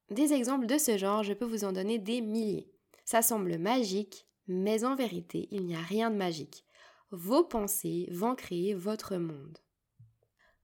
Des 0.09 0.33
exemples 0.33 0.65
de 0.65 0.77
ce 0.77 0.97
genre, 0.97 1.23
je 1.23 1.33
peux 1.33 1.45
vous 1.45 1.63
en 1.63 1.71
donner 1.71 1.99
des 1.99 2.21
milliers. 2.21 2.71
Ça 3.05 3.21
semble 3.21 3.57
magique, 3.57 4.27
mais 4.47 4.83
en 4.83 4.95
vérité, 4.95 5.47
il 5.51 5.65
n'y 5.65 5.75
a 5.75 5.81
rien 5.81 6.11
de 6.11 6.15
magique. 6.15 6.65
Vos 7.11 7.43
pensées 7.43 8.07
vont 8.11 8.35
créer 8.35 8.73
votre 8.73 9.17
monde. 9.17 9.57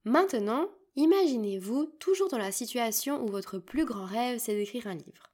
Maintenant, 0.03 0.69
Imaginez-vous 0.97 1.87
toujours 1.99 2.29
dans 2.29 2.37
la 2.37 2.53
situation 2.53 3.21
où 3.21 3.27
votre 3.27 3.59
plus 3.59 3.83
grand 3.83 4.05
rêve 4.05 4.39
c'est 4.39 4.55
d'écrire 4.55 4.87
un 4.87 4.95
livre. 4.95 5.29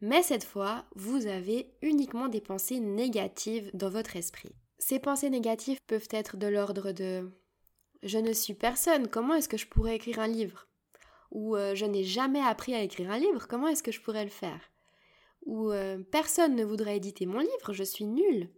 Mais 0.00 0.22
cette 0.22 0.44
fois, 0.44 0.84
vous 0.94 1.26
avez 1.26 1.72
uniquement 1.82 2.28
des 2.28 2.40
pensées 2.40 2.78
négatives 2.78 3.70
dans 3.74 3.90
votre 3.90 4.16
esprit. 4.16 4.54
Ces 4.78 5.00
pensées 5.00 5.30
négatives 5.30 5.80
peuvent 5.86 6.08
être 6.10 6.36
de 6.36 6.46
l'ordre 6.46 6.92
de 6.92 7.28
Je 8.04 8.18
ne 8.18 8.32
suis 8.32 8.54
personne, 8.54 9.08
comment 9.08 9.34
est-ce 9.34 9.48
que 9.48 9.56
je 9.56 9.66
pourrais 9.66 9.96
écrire 9.96 10.20
un 10.20 10.28
livre? 10.28 10.68
Ou 11.32 11.56
euh, 11.56 11.74
Je 11.74 11.84
n'ai 11.84 12.04
jamais 12.04 12.40
appris 12.40 12.74
à 12.74 12.82
écrire 12.82 13.10
un 13.10 13.18
livre, 13.18 13.48
comment 13.48 13.66
est-ce 13.66 13.82
que 13.82 13.90
je 13.90 14.00
pourrais 14.00 14.24
le 14.24 14.30
faire? 14.30 14.60
Ou 15.46 15.72
euh, 15.72 15.98
Personne 15.98 16.54
ne 16.54 16.64
voudrait 16.64 16.98
éditer 16.98 17.26
mon 17.26 17.40
livre, 17.40 17.72
je 17.72 17.82
suis 17.82 18.04
nulle 18.04 18.50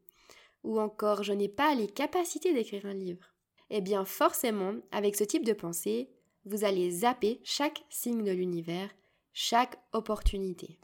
Ou 0.63 0.79
encore 0.79 1.23
Je 1.23 1.33
n'ai 1.33 1.49
pas 1.49 1.75
les 1.75 1.89
capacités 1.89 2.53
d'écrire 2.53 2.85
un 2.85 2.95
livre. 2.95 3.33
Eh 3.71 3.81
bien 3.81 4.05
forcément, 4.05 4.75
avec 4.93 5.17
ce 5.17 5.25
type 5.25 5.47
de 5.47 5.55
pensée, 5.55 6.11
vous 6.45 6.65
allez 6.65 6.91
zapper 6.91 7.41
chaque 7.45 7.85
signe 7.89 8.25
de 8.25 8.33
l'univers, 8.33 8.91
chaque 9.33 9.79
opportunité. 9.93 10.79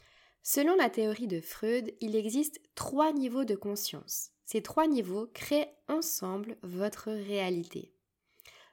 Selon 0.49 0.77
la 0.77 0.89
théorie 0.89 1.27
de 1.27 1.41
Freud, 1.41 1.93
il 2.01 2.15
existe 2.15 2.61
trois 2.77 3.13
niveaux 3.13 3.45
de 3.45 3.57
conscience. 3.57 4.31
Ces 4.45 4.63
trois 4.63 4.87
niveaux 4.87 5.27
créent 5.35 5.75
ensemble 5.89 6.57
votre 6.63 7.11
réalité. 7.11 7.93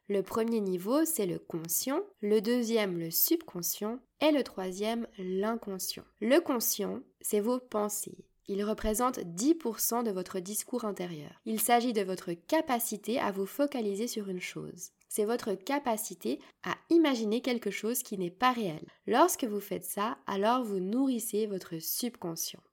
Le 0.08 0.22
premier 0.22 0.60
niveau, 0.60 1.04
c'est 1.04 1.26
le 1.26 1.40
conscient, 1.40 2.02
le 2.22 2.42
deuxième, 2.42 3.00
le 3.00 3.10
subconscient, 3.10 3.98
et 4.22 4.30
le 4.30 4.44
troisième, 4.44 5.08
l'inconscient. 5.18 6.04
Le 6.22 6.40
conscient, 6.42 7.00
c'est 7.22 7.40
vos 7.40 7.58
pensées. 7.58 8.24
Il 8.48 8.64
représente 8.64 9.18
10% 9.18 10.04
de 10.04 10.12
votre 10.12 10.40
discours 10.40 10.86
intérieur. 10.86 11.42
Il 11.48 11.60
s'agit 11.60 11.94
de 11.94 12.04
votre 12.04 12.34
capacité 12.34 13.20
à 13.20 13.32
vous 13.32 13.48
focaliser 13.48 14.06
sur 14.06 14.30
une 14.30 14.42
chose 14.42 14.92
c'est 15.14 15.26
votre 15.26 15.54
capacité 15.54 16.40
à 16.64 16.76
imaginer 16.90 17.42
quelque 17.42 17.70
chose 17.70 18.02
qui 18.02 18.18
n'est 18.18 18.32
pas 18.32 18.52
réel. 18.52 18.84
Lorsque 19.06 19.44
vous 19.44 19.60
faites 19.60 19.86
ça, 19.86 20.18
alors 20.26 20.64
vous 20.64 20.80
nourrissez 20.80 21.46
votre 21.46 21.78
subconscient. 21.78 22.64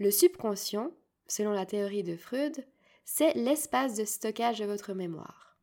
Le 0.00 0.10
subconscient, 0.10 0.90
selon 1.28 1.52
la 1.52 1.64
théorie 1.64 2.02
de 2.02 2.16
Freud, 2.16 2.66
c'est 3.04 3.34
l'espace 3.34 3.94
de 3.94 4.04
stockage 4.04 4.58
de 4.58 4.64
votre 4.64 4.94
mémoire. 4.94 5.56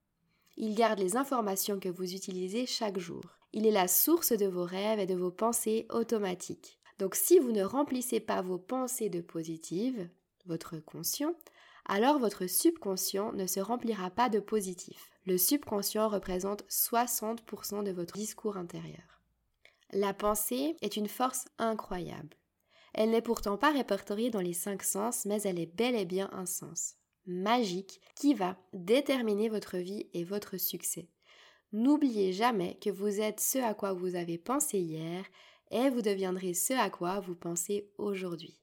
Il 0.56 0.76
garde 0.76 1.00
les 1.00 1.18
informations 1.18 1.78
que 1.78 1.90
vous 1.90 2.14
utilisez 2.14 2.68
chaque 2.68 3.00
jour. 3.00 3.26
Il 3.52 3.68
est 3.68 3.72
la 3.72 3.90
source 3.90 4.32
de 4.32 4.46
vos 4.46 4.64
rêves 4.64 5.00
et 5.00 5.06
de 5.06 5.16
vos 5.16 5.32
pensées 5.32 5.88
automatiques. 5.90 6.80
Donc 7.00 7.16
si 7.16 7.38
vous 7.38 7.52
ne 7.52 7.64
remplissez 7.64 8.22
pas 8.22 8.42
vos 8.42 8.58
pensées 8.58 9.10
de 9.10 9.20
positives, 9.20 10.08
votre 10.46 10.78
conscient, 10.78 11.36
alors 11.86 12.20
votre 12.20 12.48
subconscient 12.48 13.34
ne 13.34 13.48
se 13.48 13.60
remplira 13.60 14.10
pas 14.10 14.30
de 14.30 14.40
positif 14.40 15.14
le 15.26 15.38
subconscient 15.38 16.10
représente 16.10 16.64
60% 16.70 17.84
de 17.84 17.92
votre 17.92 18.16
discours 18.16 18.58
intérieur. 18.58 19.22
La 19.92 20.14
pensée 20.14 20.76
est 20.82 20.98
une 20.98 21.08
force 21.08 21.46
incroyable. 21.60 22.36
Elle 22.94 23.12
n'est 23.12 23.22
pourtant 23.22 23.58
pas 23.58 23.72
répertoriée 23.72 24.30
dans 24.30 24.42
les 24.42 24.54
cinq 24.54 24.84
sens, 24.84 25.26
mais 25.26 25.42
elle 25.44 25.60
est 25.60 25.74
bel 25.74 25.96
et 25.96 26.06
bien 26.06 26.30
un 26.34 26.46
sens 26.46 26.96
magique 27.26 28.02
qui 28.16 28.34
va 28.34 28.58
déterminer 28.74 29.48
votre 29.48 29.78
vie 29.78 30.10
et 30.14 30.26
votre 30.26 30.58
succès. 30.58 31.08
N'oubliez 31.72 32.34
jamais 32.34 32.78
que 32.82 32.90
vous 32.90 33.22
êtes 33.22 33.40
ce 33.40 33.60
à 33.60 33.74
quoi 33.74 33.94
vous 33.94 34.16
avez 34.16 34.38
pensé 34.38 34.78
hier 34.80 35.24
et 35.72 35.90
vous 35.90 36.02
deviendrez 36.02 36.54
ce 36.54 36.74
à 36.74 36.90
quoi 36.90 37.22
vous 37.22 37.36
pensez 37.36 37.90
aujourd'hui. 37.98 38.63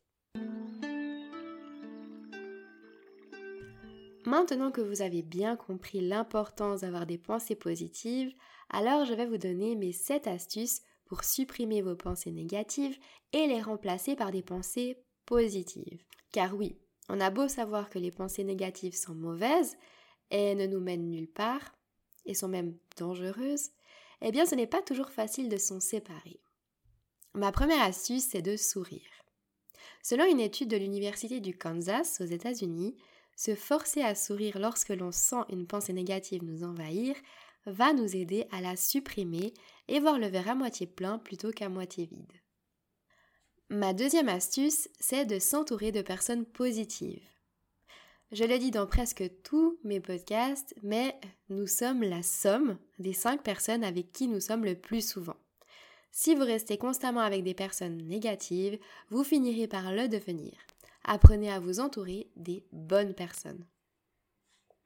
Maintenant 4.30 4.70
que 4.70 4.80
vous 4.80 5.02
avez 5.02 5.22
bien 5.22 5.56
compris 5.56 6.00
l'importance 6.00 6.82
d'avoir 6.82 7.04
des 7.04 7.18
pensées 7.18 7.56
positives, 7.56 8.32
alors 8.68 9.04
je 9.04 9.12
vais 9.12 9.26
vous 9.26 9.38
donner 9.38 9.74
mes 9.74 9.90
7 9.90 10.28
astuces 10.28 10.82
pour 11.06 11.24
supprimer 11.24 11.82
vos 11.82 11.96
pensées 11.96 12.30
négatives 12.30 12.96
et 13.32 13.48
les 13.48 13.60
remplacer 13.60 14.14
par 14.14 14.30
des 14.30 14.44
pensées 14.44 15.02
positives. 15.26 16.04
Car 16.30 16.54
oui, 16.54 16.78
on 17.08 17.18
a 17.18 17.30
beau 17.30 17.48
savoir 17.48 17.90
que 17.90 17.98
les 17.98 18.12
pensées 18.12 18.44
négatives 18.44 18.94
sont 18.94 19.16
mauvaises 19.16 19.76
et 20.30 20.54
ne 20.54 20.68
nous 20.68 20.78
mènent 20.78 21.10
nulle 21.10 21.32
part, 21.32 21.76
et 22.24 22.34
sont 22.34 22.46
même 22.46 22.78
dangereuses, 22.96 23.70
eh 24.20 24.30
bien 24.30 24.46
ce 24.46 24.54
n'est 24.54 24.68
pas 24.68 24.80
toujours 24.80 25.10
facile 25.10 25.48
de 25.48 25.56
s'en 25.56 25.80
séparer. 25.80 26.38
Ma 27.34 27.50
première 27.50 27.82
astuce, 27.82 28.28
c'est 28.30 28.42
de 28.42 28.56
sourire. 28.56 29.10
Selon 30.04 30.24
une 30.24 30.38
étude 30.38 30.68
de 30.68 30.76
l'Université 30.76 31.40
du 31.40 31.58
Kansas 31.58 32.20
aux 32.20 32.26
États-Unis, 32.26 32.94
se 33.40 33.54
forcer 33.54 34.02
à 34.02 34.14
sourire 34.14 34.58
lorsque 34.58 34.90
l'on 34.90 35.12
sent 35.12 35.44
une 35.48 35.66
pensée 35.66 35.94
négative 35.94 36.44
nous 36.44 36.62
envahir 36.62 37.16
va 37.64 37.94
nous 37.94 38.14
aider 38.14 38.46
à 38.50 38.60
la 38.60 38.76
supprimer 38.76 39.54
et 39.88 39.98
voir 39.98 40.18
le 40.18 40.26
verre 40.26 40.50
à 40.50 40.54
moitié 40.54 40.86
plein 40.86 41.18
plutôt 41.18 41.50
qu'à 41.50 41.70
moitié 41.70 42.04
vide. 42.04 42.34
Ma 43.70 43.94
deuxième 43.94 44.28
astuce, 44.28 44.90
c'est 44.98 45.24
de 45.24 45.38
s'entourer 45.38 45.90
de 45.90 46.02
personnes 46.02 46.44
positives. 46.44 47.26
Je 48.30 48.44
le 48.44 48.58
dis 48.58 48.70
dans 48.70 48.86
presque 48.86 49.24
tous 49.42 49.78
mes 49.84 50.00
podcasts, 50.00 50.74
mais 50.82 51.18
nous 51.48 51.66
sommes 51.66 52.02
la 52.02 52.22
somme 52.22 52.76
des 52.98 53.14
cinq 53.14 53.42
personnes 53.42 53.84
avec 53.84 54.12
qui 54.12 54.28
nous 54.28 54.40
sommes 54.40 54.66
le 54.66 54.74
plus 54.74 55.08
souvent. 55.08 55.36
Si 56.12 56.34
vous 56.34 56.44
restez 56.44 56.76
constamment 56.76 57.20
avec 57.20 57.42
des 57.42 57.54
personnes 57.54 58.06
négatives, 58.06 58.78
vous 59.08 59.24
finirez 59.24 59.66
par 59.66 59.94
le 59.94 60.08
devenir 60.08 60.52
apprenez 61.10 61.50
à 61.50 61.58
vous 61.58 61.80
entourer 61.80 62.30
des 62.36 62.64
bonnes 62.70 63.14
personnes. 63.14 63.66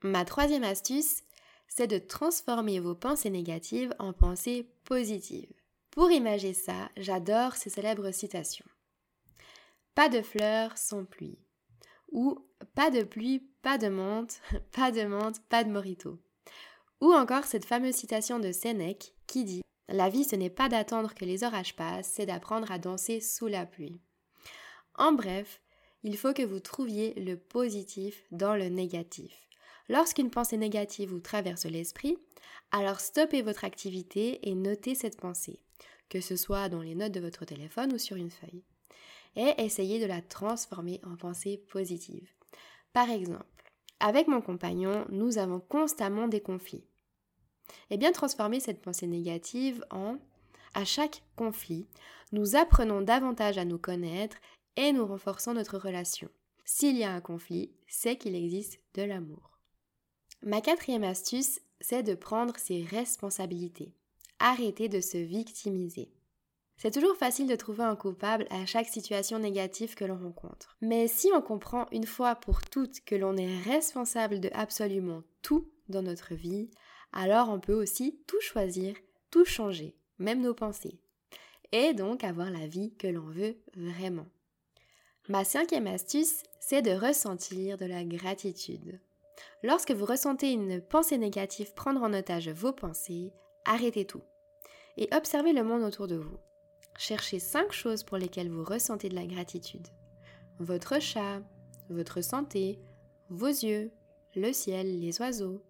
Ma 0.02 0.24
troisième 0.24 0.64
astuce, 0.64 1.22
c'est 1.68 1.86
de 1.86 1.98
transformer 1.98 2.80
vos 2.80 2.94
pensées 2.94 3.28
négatives 3.28 3.94
en 3.98 4.14
pensées 4.14 4.66
positives. 4.84 5.52
Pour 5.90 6.10
imager 6.10 6.54
ça, 6.54 6.88
j'adore 6.96 7.56
ces 7.56 7.68
célèbres 7.68 8.10
citations. 8.10 8.64
Pas 9.94 10.08
de 10.08 10.22
fleurs 10.22 10.78
sans 10.78 11.04
pluie. 11.04 11.38
Ou 12.10 12.38
pas 12.74 12.90
de 12.90 13.02
pluie, 13.02 13.40
pas 13.60 13.76
de 13.76 13.88
menthe, 13.88 14.40
pas 14.72 14.92
de 14.92 15.02
menthe, 15.02 15.42
pas 15.50 15.62
de 15.62 15.70
morito. 15.70 16.18
Ou 17.02 17.12
encore 17.12 17.44
cette 17.44 17.66
fameuse 17.66 17.96
citation 17.96 18.38
de 18.38 18.50
Sénèque 18.50 19.14
qui 19.26 19.44
dit 19.44 19.62
La 19.90 20.08
vie 20.08 20.24
ce 20.24 20.36
n'est 20.36 20.48
pas 20.48 20.70
d'attendre 20.70 21.12
que 21.14 21.26
les 21.26 21.44
orages 21.44 21.76
passent, 21.76 22.12
c'est 22.14 22.26
d'apprendre 22.26 22.72
à 22.72 22.78
danser 22.78 23.20
sous 23.20 23.46
la 23.46 23.66
pluie. 23.66 24.00
En 24.96 25.12
bref, 25.12 25.60
il 26.04 26.18
faut 26.18 26.34
que 26.34 26.42
vous 26.42 26.60
trouviez 26.60 27.14
le 27.14 27.36
positif 27.36 28.22
dans 28.30 28.54
le 28.54 28.68
négatif. 28.68 29.32
Lorsqu'une 29.88 30.30
pensée 30.30 30.58
négative 30.58 31.10
vous 31.10 31.20
traverse 31.20 31.64
l'esprit, 31.64 32.18
alors 32.70 33.00
stoppez 33.00 33.42
votre 33.42 33.64
activité 33.64 34.48
et 34.48 34.54
notez 34.54 34.94
cette 34.94 35.18
pensée, 35.18 35.60
que 36.10 36.20
ce 36.20 36.36
soit 36.36 36.68
dans 36.68 36.82
les 36.82 36.94
notes 36.94 37.12
de 37.12 37.20
votre 37.20 37.46
téléphone 37.46 37.94
ou 37.94 37.98
sur 37.98 38.16
une 38.16 38.30
feuille, 38.30 38.64
et 39.36 39.54
essayez 39.58 39.98
de 39.98 40.06
la 40.06 40.20
transformer 40.20 41.00
en 41.04 41.16
pensée 41.16 41.56
positive. 41.56 42.28
Par 42.92 43.10
exemple, 43.10 43.44
avec 43.98 44.28
mon 44.28 44.42
compagnon, 44.42 45.06
nous 45.08 45.38
avons 45.38 45.60
constamment 45.60 46.28
des 46.28 46.40
conflits. 46.40 46.84
Et 47.88 47.96
bien 47.96 48.12
transformer 48.12 48.60
cette 48.60 48.82
pensée 48.82 49.06
négative 49.06 49.82
en 49.90 50.18
à 50.74 50.84
chaque 50.84 51.22
conflit, 51.36 51.86
nous 52.32 52.56
apprenons 52.56 53.00
davantage 53.00 53.58
à 53.58 53.64
nous 53.64 53.78
connaître 53.78 54.36
et 54.76 54.92
nous 54.92 55.06
renforçons 55.06 55.54
notre 55.54 55.78
relation. 55.78 56.28
S'il 56.64 56.96
y 56.96 57.04
a 57.04 57.12
un 57.12 57.20
conflit, 57.20 57.72
c'est 57.86 58.16
qu'il 58.16 58.34
existe 58.34 58.80
de 58.94 59.02
l'amour. 59.02 59.58
Ma 60.42 60.60
quatrième 60.60 61.04
astuce, 61.04 61.60
c'est 61.80 62.02
de 62.02 62.14
prendre 62.14 62.56
ses 62.58 62.84
responsabilités. 62.84 63.94
Arrêtez 64.38 64.88
de 64.88 65.00
se 65.00 65.18
victimiser. 65.18 66.10
C'est 66.76 66.90
toujours 66.90 67.16
facile 67.16 67.46
de 67.46 67.54
trouver 67.54 67.84
un 67.84 67.96
coupable 67.96 68.46
à 68.50 68.66
chaque 68.66 68.88
situation 68.88 69.38
négative 69.38 69.94
que 69.94 70.04
l'on 70.04 70.18
rencontre. 70.18 70.76
Mais 70.80 71.06
si 71.06 71.30
on 71.34 71.40
comprend 71.40 71.86
une 71.92 72.06
fois 72.06 72.34
pour 72.34 72.62
toutes 72.62 73.00
que 73.00 73.14
l'on 73.14 73.36
est 73.36 73.62
responsable 73.62 74.40
de 74.40 74.50
absolument 74.52 75.22
tout 75.42 75.70
dans 75.88 76.02
notre 76.02 76.34
vie, 76.34 76.70
alors 77.12 77.48
on 77.48 77.60
peut 77.60 77.74
aussi 77.74 78.20
tout 78.26 78.40
choisir, 78.40 78.96
tout 79.30 79.44
changer, 79.44 79.96
même 80.18 80.40
nos 80.40 80.54
pensées. 80.54 80.98
Et 81.72 81.94
donc 81.94 82.24
avoir 82.24 82.50
la 82.50 82.66
vie 82.66 82.94
que 82.96 83.06
l'on 83.06 83.30
veut 83.30 83.56
vraiment. 83.76 84.26
Ma 85.28 85.42
cinquième 85.42 85.86
astuce, 85.86 86.42
c'est 86.60 86.82
de 86.82 86.90
ressentir 86.90 87.78
de 87.78 87.86
la 87.86 88.04
gratitude. 88.04 89.00
Lorsque 89.62 89.90
vous 89.92 90.04
ressentez 90.04 90.52
une 90.52 90.82
pensée 90.82 91.16
négative 91.16 91.72
prendre 91.72 92.02
en 92.02 92.12
otage 92.12 92.50
vos 92.50 92.72
pensées, 92.72 93.32
arrêtez 93.64 94.04
tout 94.04 94.20
et 94.98 95.08
observez 95.14 95.54
le 95.54 95.64
monde 95.64 95.82
autour 95.82 96.08
de 96.08 96.16
vous. 96.16 96.36
Cherchez 96.98 97.38
cinq 97.38 97.72
choses 97.72 98.02
pour 98.02 98.18
lesquelles 98.18 98.50
vous 98.50 98.64
ressentez 98.64 99.08
de 99.08 99.14
la 99.14 99.26
gratitude. 99.26 99.88
Votre 100.58 101.00
chat, 101.00 101.40
votre 101.88 102.20
santé, 102.20 102.78
vos 103.30 103.46
yeux, 103.46 103.90
le 104.36 104.52
ciel, 104.52 105.00
les 105.00 105.20
oiseaux. 105.20 105.62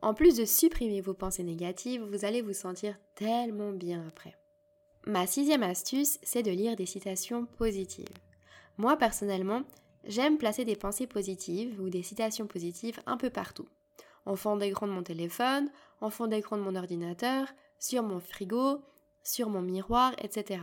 En 0.00 0.14
plus 0.14 0.38
de 0.38 0.46
supprimer 0.46 1.02
vos 1.02 1.14
pensées 1.14 1.44
négatives, 1.44 2.02
vous 2.02 2.24
allez 2.24 2.40
vous 2.40 2.54
sentir 2.54 2.98
tellement 3.14 3.72
bien 3.72 4.06
après. 4.08 4.34
Ma 5.06 5.26
sixième 5.26 5.62
astuce, 5.62 6.18
c'est 6.22 6.42
de 6.42 6.50
lire 6.50 6.76
des 6.76 6.86
citations 6.86 7.44
positives. 7.44 8.08
Moi 8.80 8.96
personnellement, 8.96 9.60
j'aime 10.04 10.38
placer 10.38 10.64
des 10.64 10.74
pensées 10.74 11.06
positives 11.06 11.78
ou 11.82 11.90
des 11.90 12.02
citations 12.02 12.46
positives 12.46 12.98
un 13.04 13.18
peu 13.18 13.28
partout. 13.28 13.68
En 14.24 14.36
fond 14.36 14.56
d'écran 14.56 14.86
de 14.86 14.92
mon 14.92 15.02
téléphone, 15.02 15.70
en 16.00 16.08
fond 16.08 16.26
d'écran 16.26 16.56
de 16.56 16.62
mon 16.62 16.74
ordinateur, 16.74 17.46
sur 17.78 18.02
mon 18.02 18.20
frigo, 18.20 18.80
sur 19.22 19.50
mon 19.50 19.60
miroir, 19.60 20.14
etc. 20.16 20.62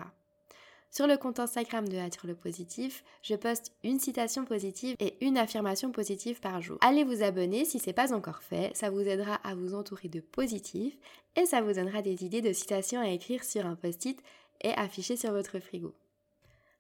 Sur 0.90 1.06
le 1.06 1.16
compte 1.18 1.40
Instagram 1.40 1.88
de 1.88 1.96
Attire 1.98 2.26
le 2.26 2.34
Positif, 2.34 3.04
je 3.22 3.36
poste 3.36 3.72
une 3.84 4.00
citation 4.00 4.46
positive 4.46 4.96
et 5.00 5.24
une 5.24 5.38
affirmation 5.38 5.92
positive 5.92 6.40
par 6.40 6.60
jour. 6.60 6.80
Allez 6.82 7.04
vous 7.04 7.22
abonner 7.22 7.66
si 7.66 7.78
ce 7.78 7.86
n'est 7.86 7.94
pas 7.94 8.16
encore 8.16 8.42
fait, 8.42 8.76
ça 8.76 8.90
vous 8.90 9.02
aidera 9.02 9.36
à 9.36 9.54
vous 9.54 9.76
entourer 9.76 10.10
de 10.10 10.22
positifs 10.22 10.98
et 11.36 11.46
ça 11.46 11.62
vous 11.62 11.74
donnera 11.74 12.02
des 12.02 12.26
idées 12.26 12.42
de 12.42 12.52
citations 12.52 13.00
à 13.00 13.10
écrire 13.10 13.44
sur 13.44 13.68
un 13.68 13.76
post-it 13.76 14.20
et 14.62 14.72
afficher 14.72 15.18
sur 15.18 15.34
votre 15.34 15.60
frigo. 15.60 15.94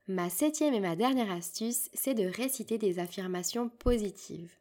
Ma 0.09 0.29
septième 0.29 0.73
et 0.73 0.79
ma 0.79 0.95
dernière 0.95 1.31
astuce, 1.31 1.89
c'est 1.93 2.13
de 2.13 2.25
réciter 2.25 2.77
des 2.77 2.99
affirmations 2.99 3.67
positives. 3.67 4.53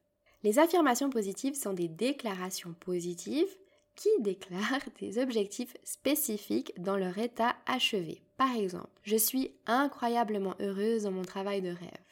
Les 0.42 0.58
affirmations 0.58 1.08
positives 1.08 1.54
sont 1.54 1.72
des 1.72 1.86
déclarations 1.86 2.74
positives 2.80 3.56
qui 3.94 4.08
déclarent 4.20 4.88
des 4.98 5.20
objectifs 5.20 5.76
spécifiques 5.84 6.72
dans 6.82 6.96
leur 6.96 7.16
état 7.18 7.54
achevé. 7.66 8.22
Par 8.36 8.56
exemple, 8.56 8.90
je 9.04 9.16
suis 9.16 9.52
incroyablement 9.66 10.56
heureuse 10.58 11.04
dans 11.04 11.12
mon 11.12 11.22
travail 11.22 11.62
de 11.62 11.70
rêve. 11.70 12.06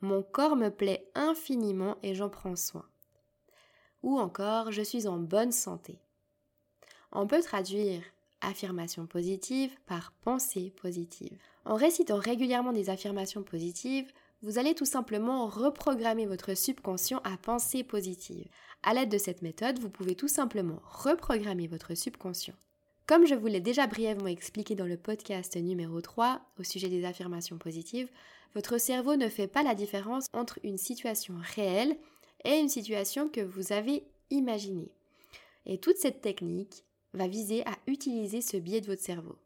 Mon 0.00 0.22
corps 0.22 0.54
me 0.54 0.68
plaît 0.68 1.10
infiniment 1.16 1.96
et 2.04 2.14
j'en 2.14 2.28
prends 2.28 2.56
soin. 2.56 2.86
Ou 4.04 4.20
encore, 4.20 4.70
je 4.70 4.82
suis 4.82 5.08
en 5.08 5.18
bonne 5.18 5.52
santé. 5.52 5.98
On 7.10 7.26
peut 7.26 7.42
traduire 7.42 8.02
affirmation 8.46 9.06
positive 9.06 9.72
par 9.86 10.12
pensée 10.22 10.72
positive. 10.80 11.38
En 11.64 11.74
récitant 11.74 12.18
régulièrement 12.18 12.72
des 12.72 12.90
affirmations 12.90 13.42
positives, 13.42 14.12
vous 14.42 14.58
allez 14.58 14.74
tout 14.74 14.84
simplement 14.84 15.46
reprogrammer 15.46 16.26
votre 16.26 16.54
subconscient 16.54 17.20
à 17.24 17.36
penser 17.36 17.82
positive. 17.82 18.46
À 18.82 18.94
l'aide 18.94 19.10
de 19.10 19.18
cette 19.18 19.42
méthode, 19.42 19.78
vous 19.78 19.90
pouvez 19.90 20.14
tout 20.14 20.28
simplement 20.28 20.80
reprogrammer 20.84 21.66
votre 21.66 21.94
subconscient. 21.94 22.54
Comme 23.06 23.26
je 23.26 23.34
vous 23.34 23.46
l'ai 23.46 23.60
déjà 23.60 23.86
brièvement 23.86 24.26
expliqué 24.28 24.74
dans 24.74 24.86
le 24.86 24.96
podcast 24.96 25.56
numéro 25.56 26.00
3 26.00 26.40
au 26.58 26.64
sujet 26.64 26.88
des 26.88 27.04
affirmations 27.04 27.58
positives, 27.58 28.10
votre 28.54 28.78
cerveau 28.78 29.16
ne 29.16 29.28
fait 29.28 29.48
pas 29.48 29.62
la 29.62 29.74
différence 29.74 30.26
entre 30.32 30.58
une 30.64 30.78
situation 30.78 31.34
réelle 31.54 31.96
et 32.44 32.58
une 32.58 32.68
situation 32.68 33.28
que 33.28 33.40
vous 33.40 33.72
avez 33.72 34.04
imaginée. 34.30 34.92
Et 35.66 35.78
toute 35.78 35.98
cette 35.98 36.20
technique 36.20 36.85
va 37.16 37.26
viser 37.26 37.66
à 37.66 37.76
utiliser 37.86 38.40
ce 38.40 38.56
biais 38.56 38.80
de 38.80 38.86
votre 38.86 39.02
cerveau. 39.02 39.36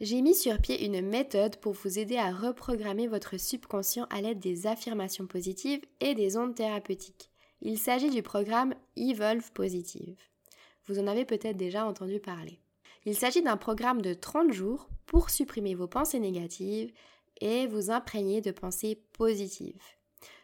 J'ai 0.00 0.22
mis 0.22 0.34
sur 0.34 0.58
pied 0.58 0.84
une 0.84 1.02
méthode 1.02 1.56
pour 1.56 1.74
vous 1.74 1.98
aider 1.98 2.16
à 2.16 2.32
reprogrammer 2.32 3.06
votre 3.06 3.38
subconscient 3.38 4.06
à 4.10 4.20
l'aide 4.20 4.38
des 4.38 4.66
affirmations 4.66 5.26
positives 5.26 5.84
et 6.00 6.14
des 6.14 6.36
ondes 6.36 6.54
thérapeutiques. 6.54 7.30
Il 7.60 7.78
s'agit 7.78 8.08
du 8.08 8.22
programme 8.22 8.74
Evolve 8.96 9.52
Positive. 9.52 10.18
Vous 10.86 10.98
en 10.98 11.06
avez 11.06 11.26
peut-être 11.26 11.58
déjà 11.58 11.86
entendu 11.86 12.18
parler. 12.18 12.60
Il 13.04 13.14
s'agit 13.14 13.42
d'un 13.42 13.58
programme 13.58 14.00
de 14.00 14.14
30 14.14 14.52
jours 14.52 14.88
pour 15.04 15.28
supprimer 15.30 15.74
vos 15.74 15.86
pensées 15.86 16.18
négatives 16.18 16.92
et 17.40 17.66
vous 17.66 17.90
imprégner 17.90 18.40
de 18.40 18.50
pensées 18.50 19.02
positives. 19.12 19.82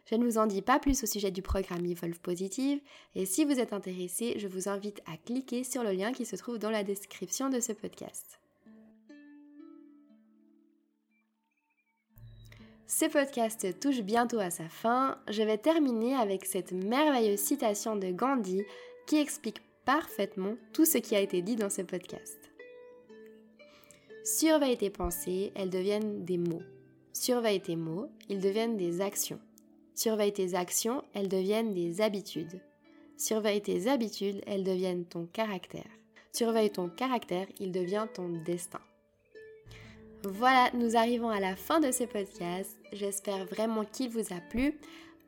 Je 0.09 0.15
ne 0.15 0.25
vous 0.25 0.39
en 0.39 0.47
dis 0.47 0.63
pas 0.63 0.79
plus 0.79 1.03
au 1.03 1.07
sujet 1.07 1.33
du 1.33 1.43
programme 1.43 1.85
Evolve 1.85 2.21
Positive 2.21 2.81
et 3.17 3.27
si 3.27 3.45
vous 3.45 3.59
êtes 3.59 3.73
intéressé, 3.73 4.39
je 4.39 4.47
vous 4.47 4.69
invite 4.69 5.01
à 5.07 5.17
cliquer 5.17 5.65
sur 5.65 5.83
le 5.83 5.91
lien 5.91 6.13
qui 6.13 6.25
se 6.25 6.37
trouve 6.37 6.59
dans 6.59 6.71
la 6.71 6.85
description 6.85 7.51
de 7.51 7.59
ce 7.59 7.73
podcast. 7.73 8.39
Ce 12.87 13.07
podcast 13.07 13.81
touche 13.81 14.03
bientôt 14.03 14.39
à 14.39 14.51
sa 14.51 14.69
fin. 14.69 15.19
Je 15.29 15.43
vais 15.43 15.59
terminer 15.59 16.15
avec 16.15 16.45
cette 16.45 16.71
merveilleuse 16.71 17.41
citation 17.41 17.97
de 17.97 18.13
Gandhi 18.13 18.63
qui 19.09 19.17
explique 19.17 19.61
parfaitement 19.85 20.55
tout 20.73 20.85
ce 20.85 20.99
qui 20.99 21.17
a 21.17 21.21
été 21.21 21.43
dit 21.43 21.57
dans 21.57 21.71
ce 21.71 21.83
podcast. 21.83 22.39
Surveille 24.23 24.77
tes 24.77 24.91
pensées, 24.91 25.51
elles 25.57 25.71
deviennent 25.71 26.25
des 26.25 26.39
mots. 26.39 26.63
Surveille 27.13 27.61
tes 27.61 27.77
mots, 27.77 28.09
ils 28.29 28.41
deviennent 28.41 28.77
des 28.77 29.01
actions. 29.01 29.41
Surveille 29.97 30.35
tes 30.35 30.55
actions, 30.55 31.03
elles 31.15 31.31
deviennent 31.31 31.73
des 31.73 32.03
habitudes. 32.03 32.61
Surveille 33.17 33.63
tes 33.63 33.89
habitudes, 33.89 34.43
elles 34.47 34.63
deviennent 34.63 35.07
ton 35.07 35.25
caractère. 35.25 35.89
Surveille 36.33 36.71
ton 36.71 36.91
caractère, 36.91 37.47
il 37.59 37.73
devient 37.73 38.07
ton 38.13 38.29
destin. 38.45 38.81
Voilà, 40.23 40.71
nous 40.75 40.97
arrivons 40.97 41.31
à 41.31 41.41
la 41.41 41.57
fin 41.57 41.81
de 41.81 41.91
ce 41.93 42.05
podcast. 42.05 42.77
J'espère 42.93 43.47
vraiment 43.47 43.87
qu'il 43.87 44.11
vous 44.11 44.35
a 44.35 44.41
plu. 44.51 44.79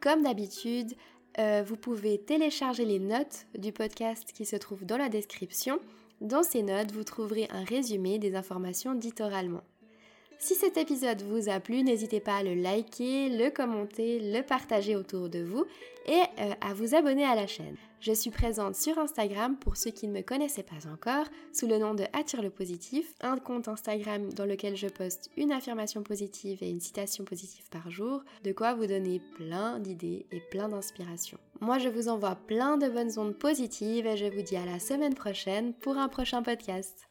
Comme 0.01 0.23
d'habitude, 0.23 0.93
euh, 1.39 1.65
vous 1.67 1.77
pouvez 1.77 2.19
télécharger 2.19 2.85
les 2.85 2.99
notes 2.99 3.47
du 3.57 3.73
podcast 3.73 4.33
qui 4.35 4.45
se 4.45 4.57
trouvent 4.57 4.85
dans 4.85 4.99
la 4.99 5.09
description. 5.09 5.81
Dans 6.21 6.43
ces 6.43 6.63
notes, 6.63 6.93
vous 6.93 7.05
trouverez 7.05 7.49
un 7.51 7.65
résumé 7.65 8.19
des 8.19 8.35
informations 8.35 8.95
dites 8.95 9.23
oralement. 9.23 9.63
Si 10.41 10.55
cet 10.55 10.77
épisode 10.77 11.23
vous 11.23 11.49
a 11.49 11.59
plu, 11.59 11.83
n'hésitez 11.83 12.21
pas 12.21 12.37
à 12.37 12.43
le 12.45 12.55
liker, 12.55 13.29
le 13.29 13.51
commenter, 13.51 14.21
le 14.21 14.41
partager 14.43 14.95
autour 14.95 15.29
de 15.29 15.41
vous 15.41 15.65
et 16.07 16.23
euh, 16.39 16.53
à 16.61 16.75
vous 16.75 16.95
abonner 16.95 17.25
à 17.25 17.35
la 17.35 17.49
chaîne. 17.49 17.77
Je 18.01 18.13
suis 18.13 18.31
présente 18.31 18.77
sur 18.77 18.97
Instagram 19.01 19.57
pour 19.57 19.77
ceux 19.77 19.91
qui 19.91 20.07
ne 20.07 20.13
me 20.13 20.23
connaissaient 20.23 20.63
pas 20.63 20.89
encore 20.89 21.27
sous 21.53 21.67
le 21.67 21.79
nom 21.79 21.93
de 21.93 22.05
Attire 22.13 22.41
le 22.41 22.51
positif, 22.51 23.13
un 23.21 23.39
compte 23.39 23.67
Instagram 23.67 24.33
dans 24.33 24.47
lequel 24.47 24.77
je 24.77 24.87
poste 24.87 25.29
une 25.37 25.51
affirmation 25.51 26.05
positive 26.05 26.63
et 26.63 26.71
une 26.71 26.81
citation 26.81 27.25
positive 27.25 27.69
par 27.71 27.91
jour, 27.91 28.23
de 28.45 28.53
quoi 28.53 28.75
vous 28.75 28.87
donner 28.87 29.21
plein 29.35 29.81
d'idées 29.81 30.27
et 30.31 30.41
plein 30.53 30.69
d'inspiration. 30.69 31.39
Moi 31.61 31.79
je 31.79 31.89
vous 31.89 32.09
envoie 32.09 32.37
plein 32.37 32.77
de 32.79 32.89
bonnes 32.89 33.19
ondes 33.19 33.37
positives 33.37 34.07
et 34.07 34.17
je 34.17 34.27
vous 34.27 34.43
dis 34.43 34.57
à 34.57 34.65
la 34.65 34.79
semaine 34.79 35.15
prochaine 35.15 35.75
pour 35.75 35.99
un 35.99 36.09
prochain 36.09 36.45
podcast. 36.45 37.09